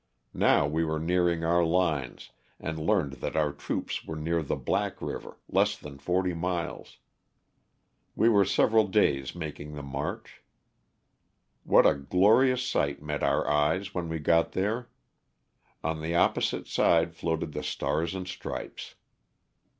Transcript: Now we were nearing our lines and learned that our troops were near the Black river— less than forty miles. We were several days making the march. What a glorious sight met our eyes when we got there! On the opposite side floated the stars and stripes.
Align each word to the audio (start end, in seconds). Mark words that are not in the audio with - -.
Now 0.33 0.65
we 0.65 0.83
were 0.83 0.97
nearing 0.97 1.43
our 1.43 1.63
lines 1.63 2.31
and 2.59 2.79
learned 2.79 3.17
that 3.21 3.35
our 3.35 3.51
troops 3.51 4.03
were 4.03 4.15
near 4.15 4.41
the 4.41 4.55
Black 4.55 4.99
river— 4.99 5.37
less 5.47 5.77
than 5.77 5.99
forty 5.99 6.33
miles. 6.33 6.97
We 8.15 8.27
were 8.27 8.43
several 8.43 8.87
days 8.87 9.35
making 9.35 9.75
the 9.75 9.83
march. 9.83 10.41
What 11.65 11.85
a 11.85 11.93
glorious 11.93 12.65
sight 12.67 12.99
met 13.03 13.21
our 13.21 13.47
eyes 13.47 13.93
when 13.93 14.09
we 14.09 14.17
got 14.17 14.53
there! 14.53 14.89
On 15.83 16.01
the 16.01 16.15
opposite 16.15 16.65
side 16.65 17.13
floated 17.13 17.51
the 17.51 17.61
stars 17.61 18.15
and 18.15 18.27
stripes. 18.27 18.95